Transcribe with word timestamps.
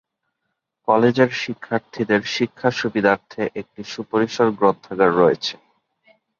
কলেজের 0.87 1.31
শিক্ষার্থীদের 1.41 2.21
শিক্ষা 2.35 2.69
সুবিধার্থে 2.79 3.41
একটি 3.55 3.81
সুপরিসর 3.83 4.47
গ্রন্থাগার 4.51 5.11
রয়েছে। 5.15 5.55